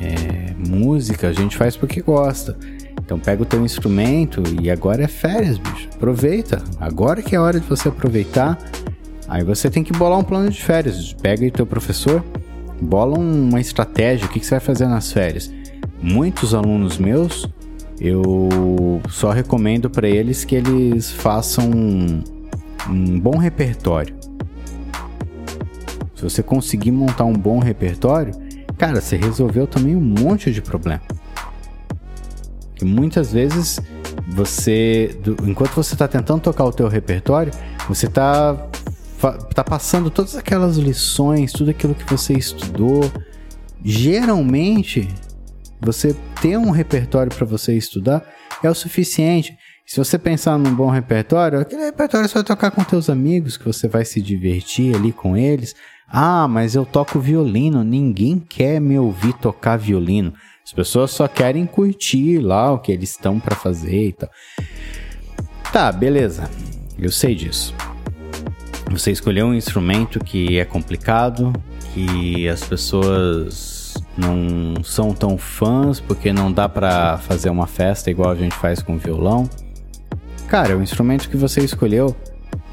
É, 0.00 0.54
música 0.68 1.28
a 1.28 1.32
gente 1.32 1.56
faz 1.56 1.76
porque 1.76 2.00
gosta. 2.00 2.56
Então 3.00 3.18
pega 3.18 3.42
o 3.42 3.46
teu 3.46 3.64
instrumento 3.64 4.42
e 4.60 4.70
agora 4.70 5.04
é 5.04 5.08
férias, 5.08 5.58
bicho. 5.58 5.88
Aproveita. 5.94 6.62
Agora 6.80 7.22
que 7.22 7.34
é 7.34 7.40
hora 7.40 7.60
de 7.60 7.66
você 7.66 7.88
aproveitar. 7.88 8.58
Aí 9.28 9.44
você 9.44 9.68
tem 9.68 9.84
que 9.84 9.92
bolar 9.92 10.18
um 10.18 10.24
plano 10.24 10.48
de 10.48 10.62
férias. 10.62 11.12
Pega 11.12 11.44
aí 11.44 11.50
teu 11.50 11.66
professor, 11.66 12.24
bola 12.80 13.18
uma 13.18 13.60
estratégia, 13.60 14.26
o 14.26 14.28
que, 14.30 14.40
que 14.40 14.46
você 14.46 14.52
vai 14.52 14.60
fazer 14.60 14.86
nas 14.86 15.12
férias. 15.12 15.52
Muitos 16.00 16.54
alunos 16.54 16.96
meus, 16.96 17.46
eu 18.00 19.02
só 19.10 19.30
recomendo 19.30 19.90
para 19.90 20.08
eles 20.08 20.44
que 20.44 20.54
eles 20.54 21.10
façam 21.10 21.68
um, 21.70 22.22
um 22.88 23.20
bom 23.20 23.36
repertório. 23.36 24.16
Se 26.14 26.22
você 26.22 26.42
conseguir 26.42 26.90
montar 26.90 27.24
um 27.24 27.34
bom 27.34 27.58
repertório, 27.58 28.32
cara, 28.78 29.00
você 29.00 29.16
resolveu 29.16 29.66
também 29.66 29.94
um 29.94 30.00
monte 30.00 30.50
de 30.50 30.62
problema. 30.62 31.02
Que 32.74 32.84
muitas 32.84 33.32
vezes 33.32 33.80
você, 34.28 35.16
enquanto 35.46 35.72
você 35.72 35.94
está 35.94 36.08
tentando 36.08 36.40
tocar 36.40 36.64
o 36.64 36.72
teu 36.72 36.88
repertório, 36.88 37.52
você 37.88 38.06
está 38.06 38.67
tá 39.54 39.64
passando 39.64 40.10
todas 40.10 40.36
aquelas 40.36 40.76
lições, 40.76 41.52
tudo 41.52 41.70
aquilo 41.70 41.94
que 41.94 42.04
você 42.04 42.32
estudou. 42.34 43.10
Geralmente, 43.84 45.08
você 45.80 46.14
ter 46.40 46.56
um 46.56 46.70
repertório 46.70 47.34
para 47.34 47.46
você 47.46 47.76
estudar 47.76 48.24
é 48.62 48.70
o 48.70 48.74
suficiente. 48.74 49.56
Se 49.86 49.96
você 49.96 50.18
pensar 50.18 50.58
num 50.58 50.74
bom 50.74 50.90
repertório, 50.90 51.60
aquele 51.60 51.84
repertório 51.84 52.28
você 52.28 52.34
vai 52.34 52.44
tocar 52.44 52.70
com 52.70 52.84
teus 52.84 53.08
amigos, 53.08 53.56
que 53.56 53.64
você 53.64 53.88
vai 53.88 54.04
se 54.04 54.20
divertir 54.20 54.94
ali 54.94 55.12
com 55.12 55.36
eles. 55.36 55.74
Ah, 56.06 56.46
mas 56.46 56.74
eu 56.74 56.84
toco 56.84 57.18
violino, 57.18 57.82
ninguém 57.82 58.38
quer 58.38 58.80
me 58.80 58.98
ouvir 58.98 59.32
tocar 59.34 59.76
violino. 59.76 60.34
As 60.64 60.72
pessoas 60.72 61.10
só 61.10 61.26
querem 61.26 61.64
curtir 61.64 62.38
lá 62.38 62.72
o 62.72 62.78
que 62.78 62.92
eles 62.92 63.10
estão 63.10 63.40
para 63.40 63.56
fazer 63.56 64.08
e 64.08 64.12
tal. 64.12 64.28
Tá, 65.72 65.90
beleza. 65.90 66.50
Eu 66.98 67.10
sei 67.10 67.34
disso. 67.34 67.74
Você 68.90 69.12
escolheu 69.12 69.46
um 69.46 69.54
instrumento 69.54 70.18
que 70.18 70.58
é 70.58 70.64
complicado, 70.64 71.52
que 71.92 72.48
as 72.48 72.64
pessoas 72.64 73.94
não 74.16 74.82
são 74.82 75.12
tão 75.12 75.36
fãs 75.36 76.00
porque 76.00 76.32
não 76.32 76.50
dá 76.50 76.68
para 76.68 77.18
fazer 77.18 77.50
uma 77.50 77.66
festa 77.66 78.10
igual 78.10 78.30
a 78.30 78.34
gente 78.34 78.54
faz 78.54 78.80
com 78.82 78.96
violão. 78.96 79.48
Cara, 80.48 80.76
o 80.76 80.82
instrumento 80.82 81.28
que 81.28 81.36
você 81.36 81.60
escolheu, 81.60 82.16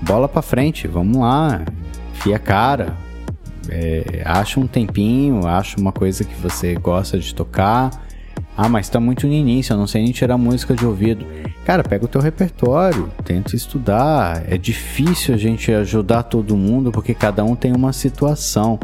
bola 0.01 0.29
para 0.29 0.41
frente, 0.41 0.88
vamos 0.88 1.17
lá, 1.17 1.65
fia 2.13 2.39
cara, 2.39 2.95
é, 3.69 4.22
acha 4.24 4.60
um 4.60 4.67
tempinho, 4.67 5.45
acha 5.45 5.79
uma 5.79 5.91
coisa 5.91 6.24
que 6.24 6.36
você 6.36 6.75
gosta 6.75 7.19
de 7.19 7.36
tocar 7.36 8.04
Ah, 8.57 8.69
mas 8.69 8.88
tá 8.88 9.00
muito 9.00 9.27
no 9.27 9.33
início, 9.33 9.74
eu 9.74 9.77
não 9.77 9.85
sei 9.85 10.01
nem 10.01 10.13
tirar 10.13 10.38
música 10.38 10.74
de 10.74 10.85
ouvido. 10.85 11.25
Cara, 11.65 11.83
pega 11.83 12.05
o 12.05 12.07
teu 12.07 12.21
repertório, 12.21 13.12
tenta 13.24 13.55
estudar. 13.55 14.43
É 14.47 14.57
difícil 14.57 15.33
a 15.35 15.38
gente 15.38 15.71
ajudar 15.71 16.24
todo 16.24 16.55
mundo 16.55 16.91
porque 16.91 17.13
cada 17.13 17.43
um 17.43 17.55
tem 17.55 17.74
uma 17.74 17.91
situação. 17.91 18.79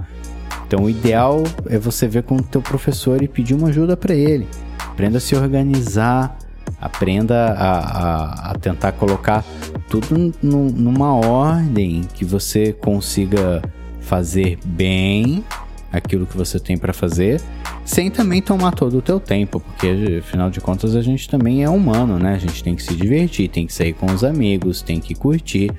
Então 0.68 0.84
o 0.84 0.90
ideal 0.90 1.44
é 1.68 1.78
você 1.78 2.08
ver 2.08 2.24
com 2.24 2.36
o 2.36 2.44
teu 2.44 2.62
professor 2.62 3.22
e 3.22 3.28
pedir 3.28 3.54
uma 3.54 3.70
ajuda 3.70 3.96
para 3.96 4.14
ele. 4.14 4.48
Aprenda 4.80 5.20
a 5.20 5.22
se 5.22 5.36
organizar, 5.36 6.38
aprenda 6.80 7.54
a, 7.54 7.80
a, 7.80 8.52
a 8.52 8.54
tentar 8.56 8.92
colocar 8.94 9.46
tudo 9.90 10.34
numa 10.42 11.14
ordem 11.16 12.02
que 12.14 12.26
você 12.26 12.74
consiga 12.74 13.62
fazer 14.00 14.58
bem 14.66 15.44
aquilo 15.92 16.26
que 16.26 16.38
você 16.38 16.60
tem 16.60 16.78
para 16.78 16.94
fazer, 16.94 17.42
sem 17.86 18.10
também 18.10 18.42
tomar 18.42 18.72
todo 18.72 18.98
o 18.98 19.02
teu 19.02 19.20
tempo, 19.20 19.60
porque 19.60 20.20
afinal 20.20 20.50
de 20.50 20.62
contas 20.62 20.96
a 20.96 21.02
gente 21.02 21.30
também 21.30 21.64
é 21.64 21.70
humano, 21.70 22.18
né? 22.18 22.36
A 22.36 22.38
gente 22.38 22.64
tem 22.64 22.76
que 22.76 22.84
se 22.84 22.94
divertir, 22.96 23.50
tem 23.50 23.66
que 23.66 23.74
sair 23.74 23.94
com 23.94 24.06
os 24.08 24.24
amigos, 24.24 24.82
tem 24.82 25.00
que 25.00 25.16
curtir, 25.16 25.72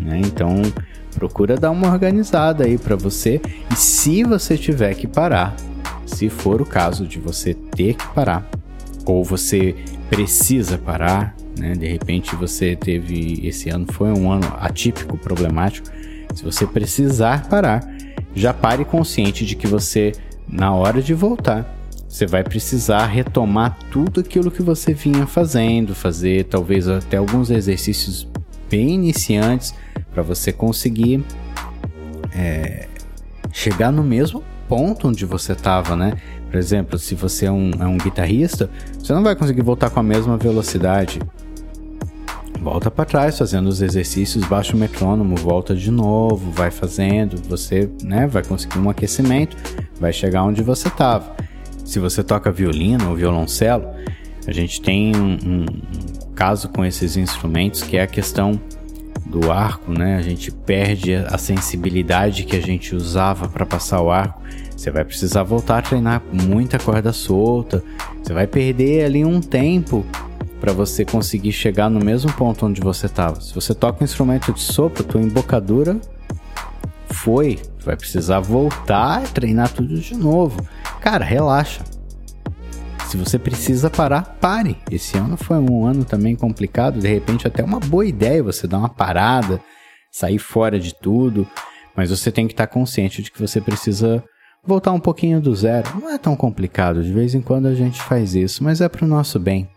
né? 0.00 0.20
Então, 0.24 0.62
procura 1.14 1.56
dar 1.56 1.70
uma 1.70 1.88
organizada 1.90 2.64
aí 2.64 2.78
para 2.78 2.96
você 2.96 3.40
e 3.70 3.76
se 3.76 4.24
você 4.24 4.56
tiver 4.56 4.94
que 4.94 5.06
parar, 5.06 5.54
se 6.06 6.28
for 6.28 6.62
o 6.62 6.66
caso 6.66 7.06
de 7.06 7.18
você 7.18 7.54
ter 7.54 7.94
que 7.94 8.06
parar 8.08 8.48
ou 9.04 9.24
você 9.24 9.74
precisa 10.08 10.78
parar, 10.78 11.34
né? 11.58 11.74
De 11.74 11.86
repente 11.86 12.34
você 12.34 12.76
teve 12.76 13.46
esse 13.46 13.68
ano 13.68 13.86
foi 13.92 14.10
um 14.10 14.30
ano 14.30 14.46
atípico, 14.60 15.16
problemático. 15.18 15.88
Se 16.34 16.44
você 16.44 16.66
precisar 16.66 17.48
parar, 17.48 17.86
já 18.34 18.54
pare 18.54 18.84
consciente 18.84 19.44
de 19.44 19.56
que 19.56 19.66
você, 19.66 20.12
na 20.48 20.74
hora 20.74 21.02
de 21.02 21.14
voltar, 21.14 21.76
você 22.08 22.26
vai 22.26 22.42
precisar 22.42 23.06
retomar 23.06 23.76
tudo 23.90 24.20
aquilo 24.20 24.50
que 24.50 24.62
você 24.62 24.94
vinha 24.94 25.26
fazendo, 25.26 25.94
fazer 25.94 26.44
talvez 26.44 26.88
até 26.88 27.18
alguns 27.18 27.50
exercícios 27.50 28.26
bem 28.70 28.90
iniciantes 28.90 29.74
para 30.12 30.22
você 30.22 30.52
conseguir 30.52 31.22
é, 32.34 32.88
chegar 33.52 33.92
no 33.92 34.02
mesmo 34.02 34.42
ponto 34.66 35.08
onde 35.08 35.24
você 35.26 35.52
estava, 35.52 35.96
né? 35.96 36.14
Por 36.50 36.56
exemplo, 36.56 36.98
se 36.98 37.14
você 37.14 37.46
é 37.46 37.52
um, 37.52 37.70
é 37.78 37.86
um 37.86 37.98
guitarrista, 37.98 38.70
você 38.98 39.12
não 39.12 39.22
vai 39.22 39.36
conseguir 39.36 39.62
voltar 39.62 39.90
com 39.90 40.00
a 40.00 40.02
mesma 40.02 40.36
velocidade 40.36 41.20
volta 42.58 42.90
para 42.90 43.04
trás 43.04 43.38
fazendo 43.38 43.68
os 43.68 43.80
exercícios, 43.80 44.44
baixa 44.44 44.74
o 44.74 44.78
metrônomo, 44.78 45.36
volta 45.36 45.74
de 45.74 45.90
novo, 45.90 46.50
vai 46.50 46.70
fazendo, 46.70 47.40
você 47.48 47.88
né, 48.02 48.26
vai 48.26 48.44
conseguir 48.44 48.78
um 48.78 48.90
aquecimento, 48.90 49.56
vai 50.00 50.12
chegar 50.12 50.44
onde 50.44 50.62
você 50.62 50.88
estava. 50.88 51.34
Se 51.84 51.98
você 51.98 52.22
toca 52.22 52.50
violino 52.50 53.08
ou 53.08 53.16
violoncelo, 53.16 53.88
a 54.46 54.52
gente 54.52 54.80
tem 54.80 55.14
um, 55.16 55.38
um, 55.44 55.66
um 56.28 56.32
caso 56.34 56.68
com 56.68 56.84
esses 56.84 57.16
instrumentos 57.16 57.82
que 57.82 57.96
é 57.96 58.02
a 58.02 58.06
questão 58.06 58.60
do 59.26 59.52
arco, 59.52 59.92
né? 59.92 60.16
A 60.16 60.22
gente 60.22 60.50
perde 60.50 61.14
a 61.14 61.36
sensibilidade 61.36 62.44
que 62.44 62.56
a 62.56 62.60
gente 62.60 62.94
usava 62.94 63.48
para 63.48 63.66
passar 63.66 64.00
o 64.00 64.10
arco. 64.10 64.42
Você 64.74 64.90
vai 64.90 65.04
precisar 65.04 65.42
voltar 65.42 65.78
a 65.78 65.82
treinar 65.82 66.22
muita 66.32 66.78
corda 66.78 67.12
solta. 67.12 67.82
Você 68.22 68.32
vai 68.32 68.46
perder 68.46 69.04
ali 69.04 69.24
um 69.24 69.40
tempo 69.40 70.04
para 70.60 70.72
você 70.72 71.04
conseguir 71.04 71.52
chegar 71.52 71.88
no 71.88 72.04
mesmo 72.04 72.32
ponto 72.32 72.66
onde 72.66 72.80
você 72.80 73.06
estava. 73.06 73.40
Se 73.40 73.54
você 73.54 73.74
toca 73.74 74.02
um 74.02 74.04
instrumento 74.04 74.52
de 74.52 74.60
sopro, 74.60 75.04
tua 75.04 75.20
embocadura 75.20 76.00
foi, 77.10 77.58
vai 77.84 77.96
precisar 77.96 78.40
voltar 78.40 79.24
e 79.24 79.28
treinar 79.28 79.72
tudo 79.72 79.98
de 79.98 80.14
novo. 80.14 80.60
Cara, 81.00 81.24
relaxa. 81.24 81.82
Se 83.06 83.16
você 83.16 83.38
precisa 83.38 83.88
parar, 83.88 84.36
pare. 84.40 84.76
Esse 84.90 85.16
ano 85.16 85.36
foi 85.36 85.56
um 85.58 85.86
ano 85.86 86.04
também 86.04 86.36
complicado, 86.36 87.00
de 87.00 87.08
repente 87.08 87.46
até 87.46 87.64
uma 87.64 87.80
boa 87.80 88.04
ideia 88.04 88.42
você 88.42 88.66
dar 88.66 88.78
uma 88.78 88.88
parada, 88.88 89.60
sair 90.12 90.38
fora 90.38 90.78
de 90.78 90.94
tudo, 90.94 91.48
mas 91.96 92.10
você 92.10 92.30
tem 92.30 92.46
que 92.46 92.52
estar 92.52 92.66
consciente 92.66 93.22
de 93.22 93.30
que 93.30 93.40
você 93.40 93.60
precisa 93.60 94.22
voltar 94.62 94.92
um 94.92 95.00
pouquinho 95.00 95.40
do 95.40 95.54
zero. 95.54 95.88
Não 95.98 96.10
é 96.10 96.18
tão 96.18 96.36
complicado, 96.36 97.02
de 97.02 97.12
vez 97.12 97.34
em 97.34 97.40
quando 97.40 97.66
a 97.66 97.74
gente 97.74 98.02
faz 98.02 98.34
isso, 98.34 98.62
mas 98.62 98.80
é 98.82 98.88
para 98.88 99.04
o 99.04 99.08
nosso 99.08 99.38
bem. 99.38 99.68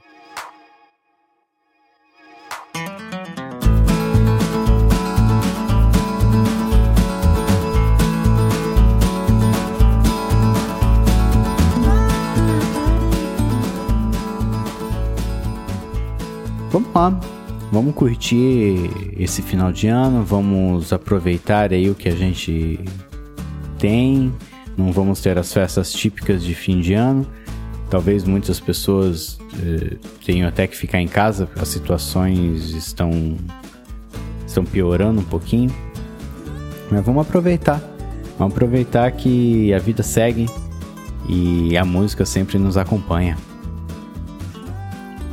Lá, 16.94 17.20
vamos 17.72 17.94
curtir 17.96 18.90
esse 19.18 19.42
final 19.42 19.72
de 19.72 19.88
ano, 19.88 20.24
vamos 20.24 20.92
aproveitar 20.92 21.72
aí 21.72 21.90
o 21.90 21.96
que 21.96 22.10
a 22.10 22.16
gente 22.16 22.80
tem. 23.78 24.34
Não 24.78 24.92
vamos 24.92 25.22
ter 25.22 25.38
as 25.38 25.52
festas 25.52 25.92
típicas 25.92 26.44
de 26.44 26.54
fim 26.54 26.80
de 26.80 26.94
ano. 26.94 27.26
Talvez 27.90 28.24
muitas 28.24 28.60
pessoas 28.60 29.38
eh, 29.62 29.98
tenham 30.26 30.48
até 30.48 30.66
que 30.66 30.78
ficar 30.78 31.02
em 31.02 31.08
casa, 31.08 31.50
as 31.60 31.68
situações 31.68 32.70
estão 32.70 33.38
estão 34.48 34.64
piorando 34.64 35.20
um 35.20 35.26
pouquinho. 35.26 35.72
Mas 36.90 37.06
vamos 37.06 37.28
aproveitar. 37.28 37.82
Vamos 38.38 38.54
aproveitar 38.54 39.12
que 39.12 39.74
a 39.74 39.80
vida 39.80 40.04
segue 40.04 40.50
e 41.28 41.78
a 41.78 41.86
música 41.86 42.26
sempre 42.26 42.58
nos 42.58 42.78
acompanha. 42.78 43.38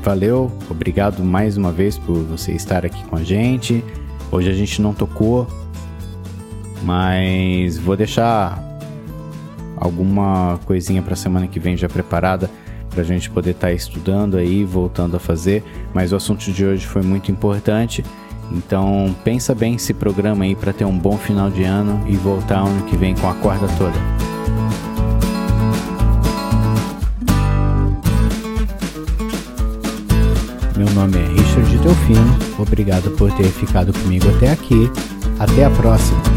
Valeu, 0.02 0.50
obrigado 0.70 1.24
mais 1.24 1.56
uma 1.56 1.72
vez 1.72 1.98
por 1.98 2.16
você 2.18 2.52
estar 2.52 2.86
aqui 2.86 3.02
com 3.04 3.16
a 3.16 3.22
gente. 3.22 3.84
Hoje 4.30 4.48
a 4.48 4.54
gente 4.54 4.80
não 4.80 4.94
tocou, 4.94 5.46
mas 6.82 7.78
vou 7.78 7.96
deixar 7.96 8.62
alguma 9.76 10.58
coisinha 10.64 11.02
para 11.02 11.16
semana 11.16 11.46
que 11.46 11.58
vem 11.58 11.76
já 11.76 11.88
preparada 11.88 12.50
para 12.90 13.02
a 13.02 13.04
gente 13.04 13.28
poder 13.30 13.50
estar 13.50 13.68
tá 13.68 13.72
estudando 13.72 14.36
aí, 14.36 14.64
voltando 14.64 15.16
a 15.16 15.20
fazer. 15.20 15.62
Mas 15.92 16.12
o 16.12 16.16
assunto 16.16 16.50
de 16.50 16.64
hoje 16.64 16.86
foi 16.86 17.02
muito 17.02 17.30
importante, 17.30 18.04
então 18.50 19.14
pensa 19.24 19.54
bem 19.54 19.74
esse 19.74 19.92
programa 19.92 20.44
aí 20.44 20.54
para 20.54 20.72
ter 20.72 20.84
um 20.84 20.98
bom 20.98 21.18
final 21.18 21.50
de 21.50 21.64
ano 21.64 22.02
e 22.08 22.16
voltar 22.16 22.60
ano 22.60 22.84
que 22.84 22.96
vem 22.96 23.14
com 23.14 23.28
a 23.28 23.34
corda 23.34 23.66
toda. 23.76 23.98
Nome 30.98 31.16
é 31.16 31.28
Richard 31.28 31.78
Delfino. 31.78 32.38
Obrigado 32.58 33.10
por 33.12 33.30
ter 33.32 33.46
ficado 33.46 33.92
comigo 33.92 34.28
até 34.36 34.50
aqui. 34.50 34.90
Até 35.38 35.64
a 35.64 35.70
próxima. 35.70 36.27